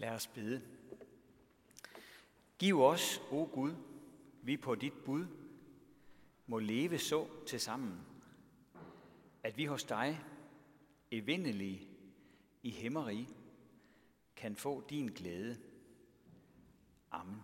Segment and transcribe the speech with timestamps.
[0.00, 0.62] Lad os bede.
[2.58, 3.74] Giv os, o Gud,
[4.42, 5.26] vi på dit bud
[6.46, 8.00] må leve så til sammen,
[9.42, 10.20] at vi hos dig,
[11.10, 11.88] evindelige
[12.62, 13.28] i himmerige,
[14.36, 15.58] kan få din glæde.
[17.10, 17.42] Amen.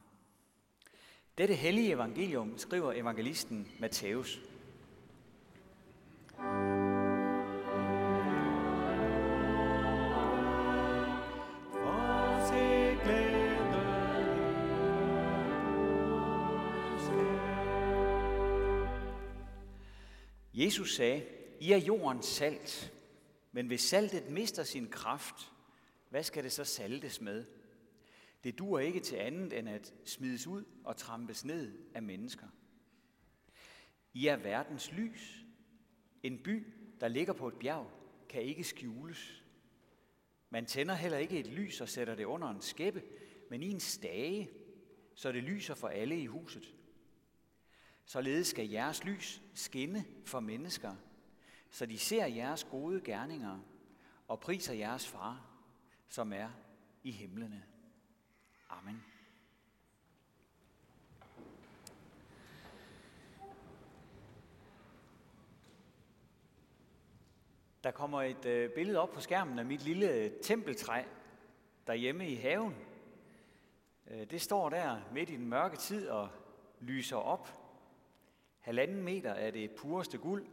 [1.39, 4.41] Dette hellige evangelium skriver evangelisten Matthæus.
[20.57, 21.27] Jesus sagde,
[21.61, 22.93] I er jordens salt,
[23.53, 25.53] men hvis saltet mister sin kraft,
[26.09, 27.45] hvad skal det så saltes med?
[28.45, 32.47] Det duer ikke til andet end at smides ud og trampes ned af mennesker.
[34.13, 35.45] I er verdens lys.
[36.23, 36.67] En by,
[37.01, 37.91] der ligger på et bjerg,
[38.29, 39.45] kan ikke skjules.
[40.51, 43.03] Man tænder heller ikke et lys og sætter det under en skæppe,
[43.51, 44.51] men i en stage,
[45.15, 46.76] så det lyser for alle i huset.
[48.07, 50.95] Således skal jeres lys skinne for mennesker,
[51.71, 53.59] så de ser jeres gode gerninger
[54.29, 55.47] og priser jeres far,
[56.09, 56.49] som er
[57.03, 57.65] i himlene.
[58.69, 59.05] Amen.
[67.85, 71.03] Der kommer et øh, billede op på skærmen af mit lille øh, tempeltræ
[71.87, 72.75] derhjemme i haven.
[74.07, 76.29] Øh, det står der midt i den mørke tid og
[76.81, 77.66] lyser op
[78.67, 80.47] Halvanden meter er det pureste guld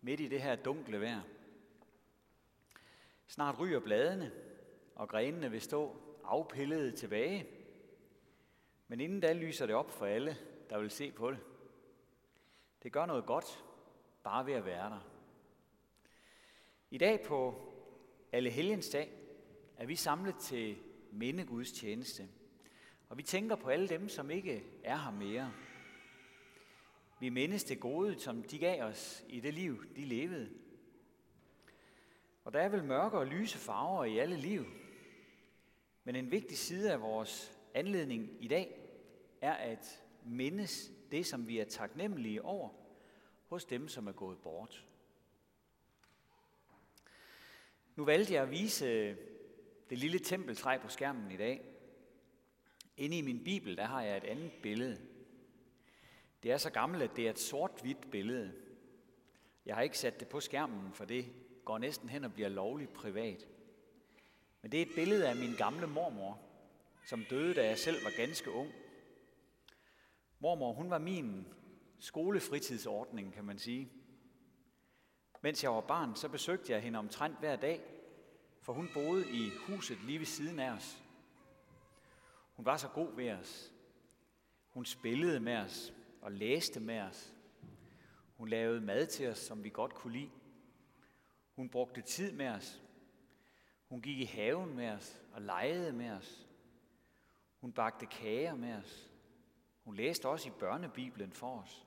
[0.00, 1.20] midt i det her dunkle vejr.
[3.26, 4.32] Snart ryger bladene,
[4.94, 7.46] og grenene vil stå afpillede tilbage.
[8.88, 10.36] Men inden da lyser det op for alle,
[10.70, 11.38] der vil se på det.
[12.82, 13.64] Det gør noget godt,
[14.22, 15.10] bare ved at være der.
[16.90, 17.54] I dag på
[18.32, 19.12] Alle Helgens dag
[19.76, 20.76] er vi samlet til
[21.12, 22.28] mindegudstjeneste.
[23.08, 25.52] Og vi tænker på alle dem, som ikke er her mere.
[27.20, 30.50] Vi mindes det gode, som de gav os i det liv, de levede.
[32.44, 34.64] Og der er vel mørke og lyse farver i alle liv.
[36.04, 38.80] Men en vigtig side af vores anledning i dag
[39.40, 42.68] er at mindes det, som vi er taknemmelige over
[43.48, 44.84] hos dem, som er gået bort.
[47.96, 49.16] Nu valgte jeg at vise
[49.90, 51.64] det lille tempeltræ på skærmen i dag.
[52.96, 55.00] Inde i min bibel, der har jeg et andet billede.
[56.42, 58.52] Det er så gammelt, at det er et sort-hvidt billede.
[59.66, 61.32] Jeg har ikke sat det på skærmen, for det
[61.64, 63.46] går næsten hen og bliver lovligt privat.
[64.62, 66.40] Men det er et billede af min gamle mormor,
[67.06, 68.72] som døde, da jeg selv var ganske ung.
[70.38, 71.46] Mormor, hun var min
[71.98, 73.92] skolefritidsordning, kan man sige.
[75.40, 77.80] Mens jeg var barn, så besøgte jeg hende omtrent hver dag,
[78.62, 81.02] for hun boede i huset lige ved siden af os.
[82.56, 83.72] Hun var så god ved os.
[84.68, 87.34] Hun spillede med os og læste med os.
[88.36, 90.30] Hun lavede mad til os, som vi godt kunne lide.
[91.56, 92.82] Hun brugte tid med os.
[93.88, 96.48] Hun gik i haven med os og legede med os.
[97.60, 99.10] Hun bagte kager med os.
[99.84, 101.86] Hun læste også i børnebiblen for os.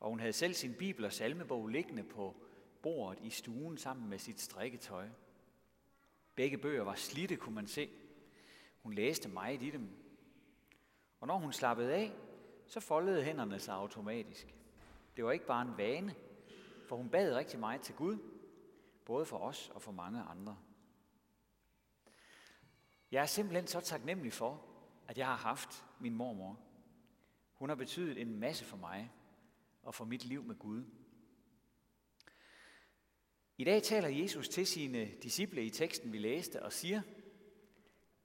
[0.00, 2.36] Og hun havde selv sin bibel og salmebog liggende på
[2.82, 5.08] bordet i stuen sammen med sit strikketøj.
[6.34, 7.90] Begge bøger var slidte, kunne man se.
[8.82, 9.88] Hun læste meget i dem.
[11.20, 12.12] Og når hun slappede af,
[12.68, 14.54] så foldede hænderne sig automatisk.
[15.16, 16.14] Det var ikke bare en vane,
[16.86, 18.18] for hun bad rigtig meget til Gud,
[19.04, 20.58] både for os og for mange andre.
[23.10, 24.64] Jeg er simpelthen så taknemmelig for,
[25.08, 26.60] at jeg har haft min mormor.
[27.52, 29.12] Hun har betydet en masse for mig
[29.82, 30.84] og for mit liv med Gud.
[33.56, 37.02] I dag taler Jesus til sine disciple i teksten, vi læste, og siger,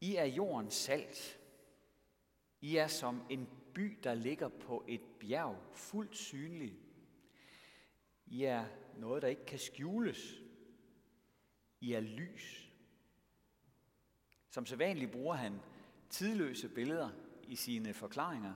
[0.02, 1.40] I er jordens salt.
[2.62, 6.80] I er som en by, der ligger på et bjerg, fuldt synlig.
[8.26, 8.66] I er
[8.98, 10.42] noget, der ikke kan skjules.
[11.80, 12.70] I er lys.
[14.50, 15.60] Som sædvanligt bruger han
[16.10, 17.10] tidløse billeder
[17.48, 18.54] i sine forklaringer.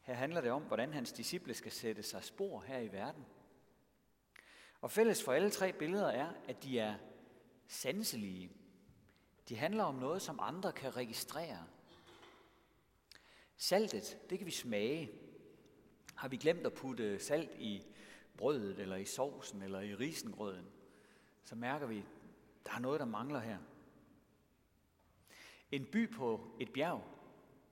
[0.00, 3.24] Her handler det om, hvordan hans disciple skal sætte sig spor her i verden.
[4.80, 6.94] Og fælles for alle tre billeder er, at de er
[7.68, 8.50] sanselige.
[9.48, 11.66] De handler om noget, som andre kan registrere.
[13.56, 15.10] Saltet, det kan vi smage.
[16.14, 17.82] Har vi glemt at putte salt i
[18.36, 20.66] brødet, eller i sovsen, eller i risengrøden,
[21.44, 22.04] så mærker vi,
[22.66, 23.58] der er noget, der mangler her.
[25.70, 27.04] En by på et bjerg,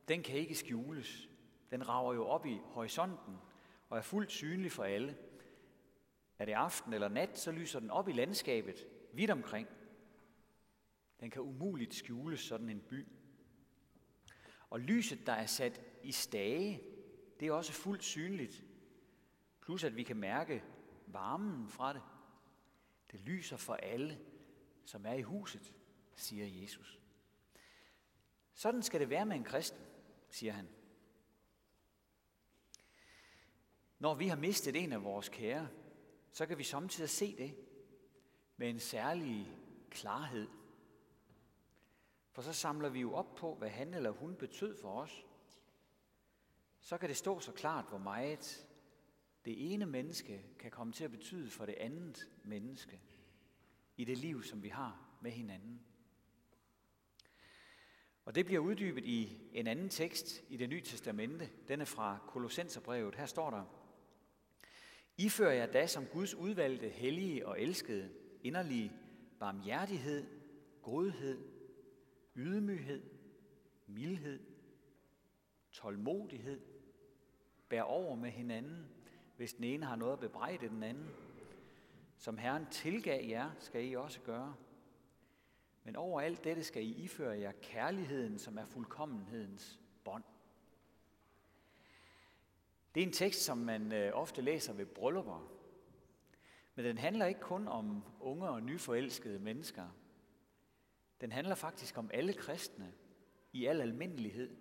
[0.08, 1.28] den kan ikke skjules.
[1.70, 3.36] Den rager jo op i horisonten
[3.88, 5.16] og er fuldt synlig for alle.
[6.38, 9.68] Er det aften eller nat, så lyser den op i landskabet vidt omkring.
[11.20, 13.06] Den kan umuligt skjule sådan en by.
[14.74, 16.82] Og lyset, der er sat i stage,
[17.40, 18.64] det er også fuldt synligt.
[19.60, 20.64] Plus at vi kan mærke
[21.06, 22.02] varmen fra det.
[23.12, 24.18] Det lyser for alle,
[24.84, 25.72] som er i huset,
[26.14, 27.00] siger Jesus.
[28.54, 29.80] Sådan skal det være med en kristen,
[30.30, 30.68] siger han.
[33.98, 35.68] Når vi har mistet en af vores kære,
[36.32, 37.56] så kan vi samtidig se det
[38.56, 39.58] med en særlig
[39.90, 40.48] klarhed.
[42.34, 45.26] For så samler vi jo op på, hvad han eller hun betød for os.
[46.80, 48.68] Så kan det stå så klart, hvor meget
[49.44, 53.00] det ene menneske kan komme til at betyde for det andet menneske
[53.96, 55.80] i det liv, som vi har med hinanden.
[58.24, 61.50] Og det bliver uddybet i en anden tekst i det nye testamente.
[61.68, 63.14] Den er fra Kolossenserbrevet.
[63.14, 63.64] Her står der,
[65.16, 68.10] I fører jer da som Guds udvalgte, hellige og elskede,
[68.42, 68.92] inderlige
[69.40, 70.26] barmhjertighed,
[70.82, 71.53] godhed,
[72.36, 73.02] ydmyghed,
[73.86, 74.40] mildhed,
[75.72, 76.60] tålmodighed,
[77.68, 78.86] bær over med hinanden,
[79.36, 81.08] hvis den ene har noget at bebrejde den anden.
[82.16, 84.54] Som Herren tilgav jer, skal I også gøre.
[85.84, 90.24] Men over alt dette skal I iføre jer kærligheden, som er fuldkommenhedens bånd.
[92.94, 95.50] Det er en tekst, som man øh, ofte læser ved bryllupper.
[96.74, 99.88] Men den handler ikke kun om unge og nyforelskede mennesker.
[101.24, 102.92] Den handler faktisk om alle kristne
[103.52, 104.56] i al almindelighed.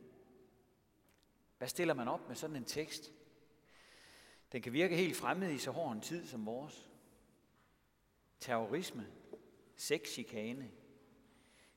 [1.58, 3.14] Hvad stiller man op med sådan en tekst?
[4.52, 6.90] Den kan virke helt fremmed i så hård en tid som vores.
[8.40, 9.08] Terrorisme,
[9.76, 10.72] sexchikane,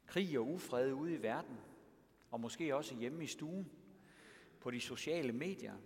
[0.07, 1.59] krig og ufred ude i verden,
[2.31, 3.71] og måske også hjemme i stuen,
[4.61, 5.77] på de sociale medier.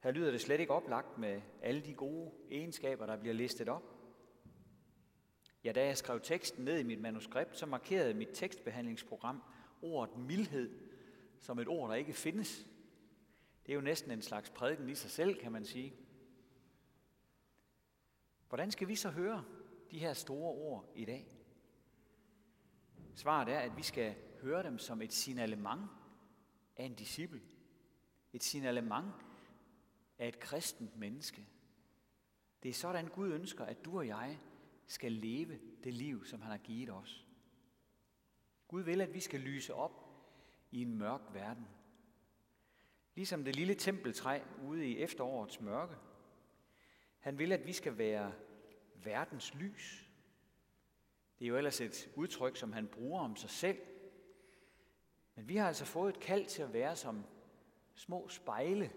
[0.00, 3.97] Her lyder det slet ikke oplagt med alle de gode egenskaber, der bliver listet op.
[5.64, 9.42] Ja, da jeg skrev teksten ned i mit manuskript, så markerede mit tekstbehandlingsprogram
[9.82, 10.88] ordet mildhed
[11.40, 12.66] som et ord, der ikke findes.
[13.66, 15.94] Det er jo næsten en slags prædiken i sig selv, kan man sige.
[18.48, 19.44] Hvordan skal vi så høre
[19.90, 21.26] de her store ord i dag?
[23.14, 25.82] Svaret er, at vi skal høre dem som et signalement
[26.76, 27.40] af en disciple.
[28.32, 29.12] Et signalement
[30.18, 31.46] af et kristent menneske.
[32.62, 34.38] Det er sådan, Gud ønsker, at du og jeg
[34.88, 37.26] skal leve det liv, som han har givet os.
[38.68, 40.04] Gud vil, at vi skal lyse op
[40.70, 41.68] i en mørk verden.
[43.14, 45.94] Ligesom det lille tempeltræ ude i efterårets mørke.
[47.18, 48.32] Han vil, at vi skal være
[48.94, 50.10] verdens lys.
[51.38, 53.78] Det er jo ellers et udtryk, som han bruger om sig selv.
[55.34, 57.24] Men vi har altså fået et kald til at være som
[57.94, 58.92] små spejle,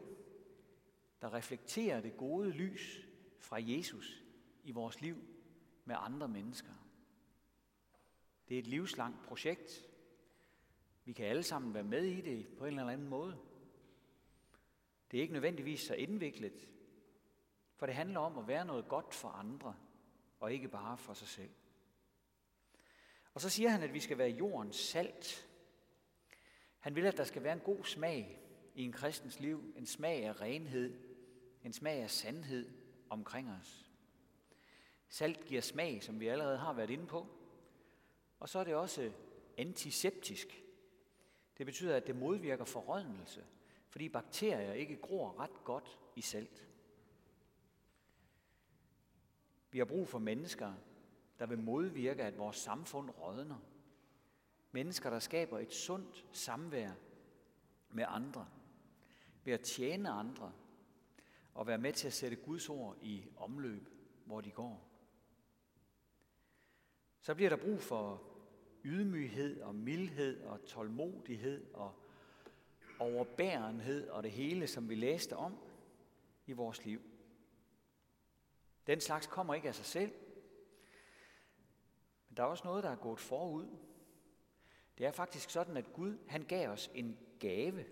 [1.22, 3.08] der reflekterer det gode lys
[3.40, 4.24] fra Jesus
[4.64, 5.31] i vores liv
[5.86, 6.74] med andre mennesker.
[8.50, 9.90] Det er et livslangt projekt.
[11.06, 13.38] Vi kan alle sammen være med i det på en eller anden måde.
[15.12, 16.70] Det er ikke nødvendigvis så indviklet,
[17.76, 19.76] for det handler om at være noget godt for andre,
[20.40, 21.52] og ikke bare for sig selv.
[23.34, 25.50] Og så siger han, at vi skal være jordens salt.
[26.80, 28.42] Han vil, at der skal være en god smag
[28.76, 31.00] i en kristens liv, en smag af renhed,
[31.64, 32.70] en smag af sandhed
[33.10, 33.91] omkring os.
[35.12, 37.28] Salt giver smag, som vi allerede har været inde på.
[38.40, 39.12] Og så er det også
[39.58, 40.64] antiseptisk.
[41.58, 43.46] Det betyder, at det modvirker forrådnelse,
[43.90, 46.68] fordi bakterier ikke gror ret godt i salt.
[49.72, 50.74] Vi har brug for mennesker,
[51.40, 53.60] der vil modvirke, at vores samfund rådner.
[54.72, 56.92] Mennesker, der skaber et sundt samvær
[57.90, 58.48] med andre,
[59.44, 60.54] ved at tjene andre
[61.54, 63.90] og være med til at sætte Guds ord i omløb,
[64.26, 64.91] hvor de går.
[67.22, 68.22] Så bliver der brug for
[68.84, 71.94] ydmyghed og mildhed og tålmodighed og
[73.00, 75.58] overbærenhed og det hele, som vi læste om
[76.46, 77.02] i vores liv.
[78.88, 80.12] Den slags kommer ikke af sig selv.
[82.30, 83.68] Men der er også noget, der er gået forud.
[84.98, 87.86] Det er faktisk sådan, at Gud han gav os en gave,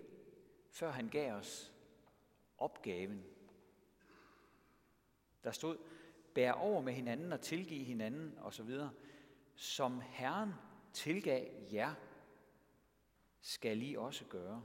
[0.70, 1.72] før han gav os
[2.58, 3.24] opgaven.
[5.44, 5.78] Der stod,
[6.34, 8.70] bær over med hinanden og tilgive hinanden osv.
[9.60, 10.54] Som Herren
[10.92, 11.94] tilgav jer,
[13.40, 14.62] skal I også gøre.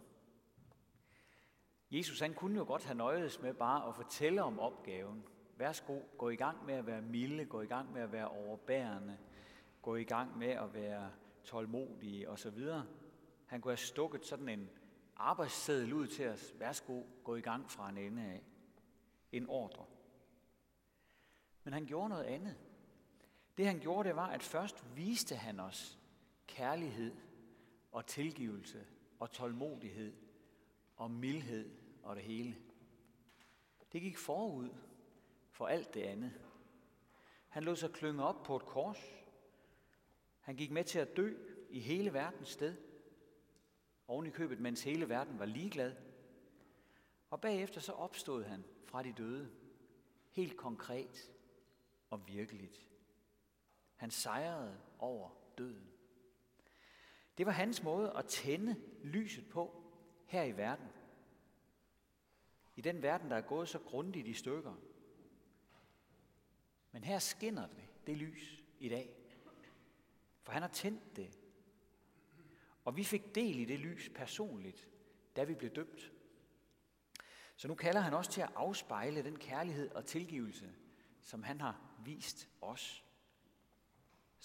[1.91, 5.25] Jesus han kunne jo godt have nøjedes med bare at fortælle om opgaven.
[5.57, 9.17] Værsgo, gå i gang med at være milde, gå i gang med at være overbærende,
[9.81, 11.11] gå i gang med at være
[11.43, 12.59] tålmodige osv.
[13.45, 14.69] Han kunne have stukket sådan en
[15.15, 16.53] arbejdsseddel ud til os.
[16.59, 18.43] Værsgo, gå i gang fra en ende af.
[19.31, 19.85] En ordre.
[21.63, 22.64] Men han gjorde noget andet.
[23.57, 25.99] Det han gjorde, det var, at først viste han os
[26.47, 27.15] kærlighed
[27.91, 28.85] og tilgivelse
[29.19, 30.13] og tålmodighed
[30.95, 31.71] og mildhed
[32.03, 32.57] og det hele.
[33.91, 34.69] Det gik forud
[35.51, 36.41] for alt det andet.
[37.47, 38.99] Han lod sig klynge op på et kors.
[40.39, 41.33] Han gik med til at dø
[41.69, 42.75] i hele verdens sted.
[44.07, 45.95] Oven i købet, mens hele verden var ligeglad.
[47.29, 49.51] Og bagefter så opstod han fra de døde.
[50.31, 51.31] Helt konkret
[52.09, 52.89] og virkeligt.
[53.95, 55.91] Han sejrede over døden.
[57.37, 59.83] Det var hans måde at tænde lyset på
[60.25, 60.87] her i verden.
[62.75, 64.75] I den verden, der er gået så grundigt i stykker.
[66.91, 69.15] Men her skinner det, det lys i dag.
[70.41, 71.39] For han har tændt det.
[72.85, 74.89] Og vi fik del i det lys personligt,
[75.35, 76.11] da vi blev døbt.
[77.55, 80.75] Så nu kalder han os til at afspejle den kærlighed og tilgivelse,
[81.21, 83.04] som han har vist os.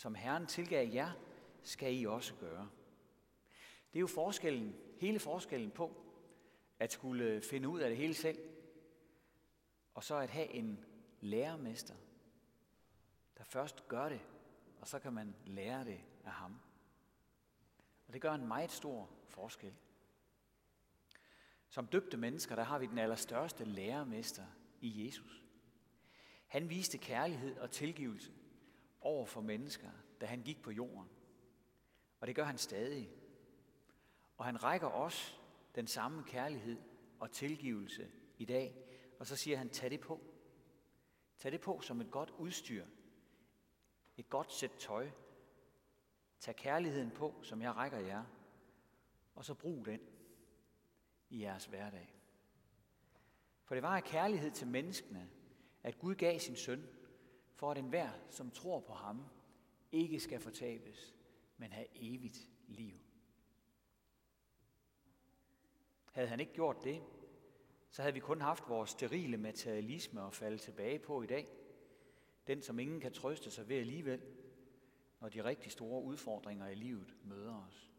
[0.01, 1.13] Som Herren tilgav jer,
[1.63, 2.71] skal I også gøre.
[3.93, 6.05] Det er jo forskellen, hele forskellen på
[6.79, 8.39] at skulle finde ud af det hele selv,
[9.95, 10.85] og så at have en
[11.21, 11.95] lærermester,
[13.39, 14.21] der først gør det,
[14.81, 16.61] og så kan man lære det af ham.
[18.07, 19.75] Og det gør en meget stor forskel.
[21.69, 24.47] Som døbte mennesker, der har vi den allerstørste lærermester
[24.81, 25.45] i Jesus.
[26.47, 28.40] Han viste kærlighed og tilgivelse
[29.01, 29.91] over for mennesker,
[30.21, 31.09] da han gik på jorden.
[32.21, 33.11] Og det gør han stadig.
[34.37, 35.41] Og han rækker os
[35.75, 36.79] den samme kærlighed
[37.19, 38.75] og tilgivelse i dag.
[39.19, 40.21] Og så siger han, tag det på.
[41.39, 42.87] Tag det på som et godt udstyr.
[44.17, 45.11] Et godt sæt tøj.
[46.41, 48.25] Tag kærligheden på, som jeg rækker jer.
[49.35, 50.01] Og så brug den
[51.31, 52.15] i jeres hverdag.
[53.65, 55.31] For det var af kærlighed til menneskene,
[55.83, 56.87] at Gud gav sin søn,
[57.61, 59.25] for at enhver, som tror på ham,
[59.93, 61.15] ikke skal fortabes,
[61.57, 62.95] men have evigt liv.
[66.13, 67.03] Havde han ikke gjort det,
[67.91, 71.49] så havde vi kun haft vores sterile materialisme at falde tilbage på i dag.
[72.47, 74.23] Den, som ingen kan trøste sig ved alligevel,
[75.21, 77.91] når de rigtig store udfordringer i livet møder os.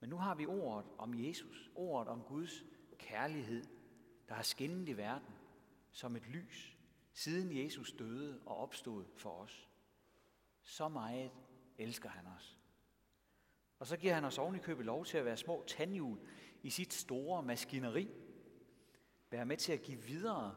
[0.00, 2.64] Men nu har vi ordet om Jesus, ordet om Guds
[2.98, 3.64] kærlighed,
[4.28, 5.34] der har skinnet i verden
[5.90, 6.75] som et lys,
[7.16, 9.68] siden Jesus døde og opstod for os.
[10.62, 11.30] Så meget
[11.78, 12.58] elsker han os.
[13.78, 16.18] Og så giver han os ovenikøbet købet lov til at være små tandhjul
[16.62, 18.10] i sit store maskineri.
[19.30, 20.54] Være med til at give videre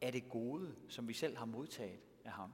[0.00, 2.52] af det gode, som vi selv har modtaget af ham.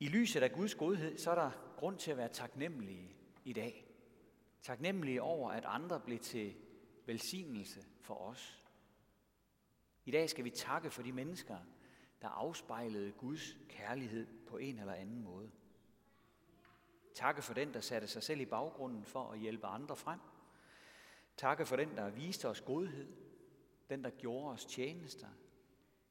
[0.00, 3.86] I lyset af Guds godhed, så er der grund til at være taknemmelige i dag.
[4.62, 6.54] Taknemmelige over, at andre blev til
[7.06, 8.63] velsignelse for os.
[10.04, 11.58] I dag skal vi takke for de mennesker,
[12.22, 15.50] der afspejlede Guds kærlighed på en eller anden måde.
[17.14, 20.20] Takke for den, der satte sig selv i baggrunden for at hjælpe andre frem.
[21.36, 23.12] Takke for den, der viste os godhed.
[23.88, 25.28] Den, der gjorde os tjenester.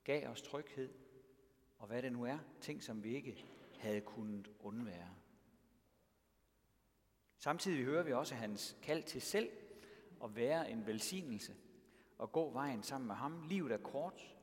[0.04, 0.90] Gav os tryghed.
[1.78, 3.46] Og hvad det nu er, ting som vi ikke
[3.80, 5.16] havde kunnet undvære.
[7.38, 9.50] Samtidig hører vi også hans kald til selv
[10.24, 11.56] at være en velsignelse
[12.18, 13.42] og gå vejen sammen med ham.
[13.42, 14.36] Livet er kort.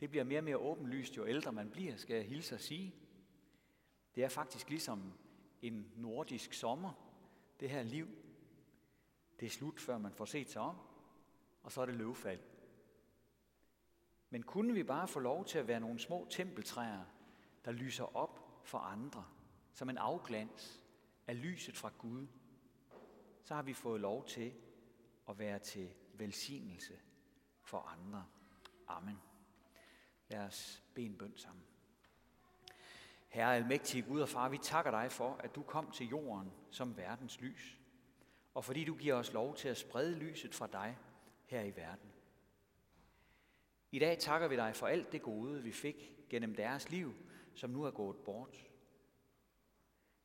[0.00, 2.94] Det bliver mere og mere åbenlyst, jo ældre man bliver, skal jeg hilse og sige.
[4.14, 5.12] Det er faktisk ligesom
[5.62, 6.92] en nordisk sommer,
[7.60, 8.08] det her liv.
[9.40, 10.76] Det er slut, før man får set sig om,
[11.62, 12.40] og så er det løvfald.
[14.30, 17.04] Men kunne vi bare få lov til at være nogle små tempeltræer,
[17.64, 19.24] der lyser op for andre,
[19.72, 20.82] som en afglans
[21.26, 22.26] af lyset fra Gud,
[23.42, 24.54] så har vi fået lov til
[25.28, 27.00] at være til velsignelse
[27.62, 28.26] for andre.
[28.88, 29.18] Amen.
[30.28, 31.64] Lad os bede en bøn sammen.
[33.28, 36.96] Herre almægtige Gud og Far, vi takker dig for, at du kom til jorden som
[36.96, 37.78] verdens lys,
[38.54, 40.98] og fordi du giver os lov til at sprede lyset fra dig
[41.46, 42.12] her i verden.
[43.90, 47.14] I dag takker vi dig for alt det gode, vi fik gennem deres liv,
[47.54, 48.66] som nu er gået bort.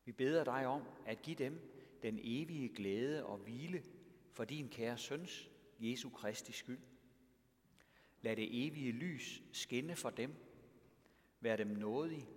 [0.06, 3.84] Vi beder dig om at give dem den evige glæde og hvile
[4.32, 6.80] for din kære søns, Jesu Kristi skyld.
[8.28, 10.36] Lad det evige lys skinne for dem.
[11.40, 12.28] Vær dem nådig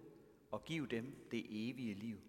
[0.51, 2.21] og giv dem det evige liv.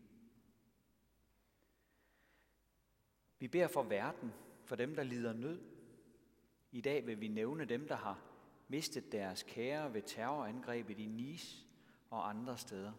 [3.40, 4.32] Vi beder for verden,
[4.66, 5.62] for dem, der lider nød.
[6.72, 8.22] I dag vil vi nævne dem, der har
[8.68, 11.66] mistet deres kære ved terrorangrebet i Nice
[12.10, 12.94] og andre steder.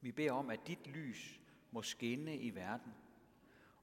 [0.00, 1.40] Vi beder om, at dit lys
[1.70, 2.92] må skinne i verden,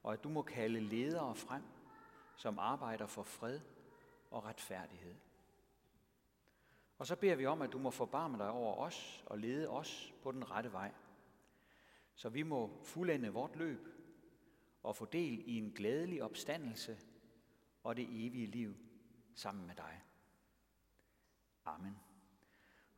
[0.02, 1.62] og at du må kalde ledere frem,
[2.36, 3.60] som arbejder for fred
[4.30, 5.14] og retfærdighed.
[6.98, 10.14] Og så beder vi om, at du må forbarme dig over os og lede os
[10.22, 10.92] på den rette vej.
[12.14, 13.88] Så vi må fuldende vort løb
[14.82, 16.98] og få del i en glædelig opstandelse
[17.82, 18.74] og det evige liv
[19.34, 20.02] sammen med dig.
[21.64, 21.98] Amen.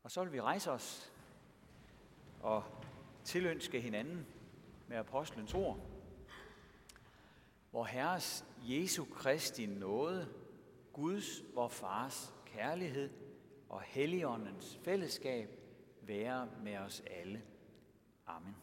[0.02, 1.12] Og så vil vi rejse os
[2.42, 2.64] og
[3.24, 4.26] tilønske hinanden
[4.88, 5.78] med apostlens ord.
[7.70, 10.39] Hvor Herres Jesu Kristi nåde,
[10.92, 13.10] Guds, vor Fars kærlighed
[13.68, 15.48] og Helligåndens fællesskab
[16.02, 17.42] være med os alle.
[18.26, 18.56] Amen.